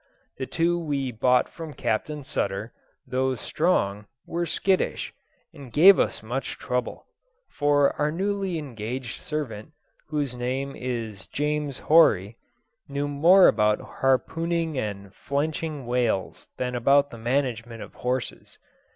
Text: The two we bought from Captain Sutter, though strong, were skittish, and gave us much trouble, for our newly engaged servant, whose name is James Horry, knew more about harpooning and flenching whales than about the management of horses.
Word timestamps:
The 0.37 0.47
two 0.47 0.79
we 0.79 1.11
bought 1.11 1.47
from 1.47 1.75
Captain 1.75 2.23
Sutter, 2.23 2.73
though 3.05 3.35
strong, 3.35 4.07
were 4.25 4.47
skittish, 4.47 5.13
and 5.53 5.71
gave 5.71 5.99
us 5.99 6.23
much 6.23 6.57
trouble, 6.57 7.05
for 7.51 7.91
our 8.01 8.11
newly 8.11 8.57
engaged 8.57 9.21
servant, 9.21 9.73
whose 10.07 10.33
name 10.33 10.75
is 10.75 11.27
James 11.27 11.77
Horry, 11.77 12.35
knew 12.89 13.07
more 13.07 13.47
about 13.47 13.79
harpooning 14.01 14.75
and 14.75 15.13
flenching 15.13 15.85
whales 15.85 16.47
than 16.57 16.73
about 16.73 17.11
the 17.11 17.19
management 17.19 17.83
of 17.83 17.93
horses. 17.93 18.57